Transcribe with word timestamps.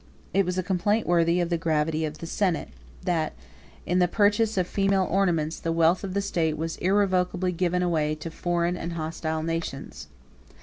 It 0.33 0.47
was 0.47 0.57
a 0.57 0.63
complaint 0.63 1.05
worthy 1.05 1.39
of 1.41 1.51
the 1.51 1.59
gravity 1.59 2.05
of 2.05 2.17
the 2.17 2.25
senate, 2.25 2.69
that, 3.03 3.33
in 3.85 3.99
the 3.99 4.07
purchase 4.07 4.57
of 4.57 4.65
female 4.65 5.07
ornaments, 5.07 5.59
the 5.59 5.71
wealth 5.71 6.03
of 6.03 6.15
the 6.15 6.23
state 6.23 6.57
was 6.57 6.77
irrecoverably 6.77 7.51
given 7.51 7.83
away 7.83 8.15
to 8.15 8.31
foreign 8.31 8.75
and 8.77 8.93
hostile 8.93 9.43
nations. 9.43 10.07